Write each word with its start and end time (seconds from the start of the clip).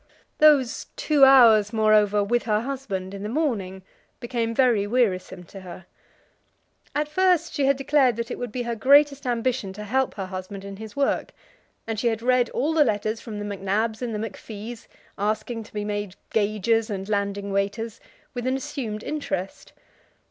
Those 0.39 0.87
two 0.95 1.25
hours, 1.25 1.71
moreover, 1.71 2.23
with 2.23 2.45
her 2.45 2.61
husband 2.61 3.13
in 3.13 3.21
the 3.21 3.29
morning 3.29 3.83
became 4.19 4.51
very 4.55 4.87
wearisome 4.87 5.43
to 5.43 5.59
her. 5.59 5.85
At 6.95 7.07
first 7.07 7.53
she 7.53 7.65
had 7.67 7.77
declared 7.77 8.15
that 8.15 8.31
it 8.31 8.39
would 8.39 8.51
be 8.51 8.63
her 8.63 8.73
greatest 8.73 9.27
ambition 9.27 9.73
to 9.73 9.83
help 9.83 10.15
her 10.15 10.25
husband 10.25 10.65
in 10.65 10.77
his 10.77 10.95
work, 10.95 11.33
and 11.85 11.99
she 11.99 12.07
had 12.07 12.23
read 12.23 12.49
all 12.49 12.73
the 12.73 12.83
letters 12.83 13.21
from 13.21 13.37
the 13.37 13.45
MacNabs 13.45 14.01
and 14.01 14.11
MacFies, 14.15 14.87
asking 15.19 15.65
to 15.65 15.71
be 15.75 15.85
made 15.85 16.15
gaugers 16.33 16.89
and 16.89 17.07
landing 17.07 17.51
waiters, 17.53 17.99
with 18.33 18.47
an 18.47 18.57
assumed 18.57 19.03
interest. 19.03 19.71